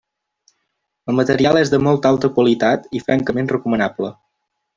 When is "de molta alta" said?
1.73-2.31